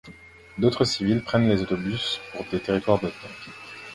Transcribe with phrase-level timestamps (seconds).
[0.57, 3.49] D'autres civils prennent des autobus pour des territoires bosniaques.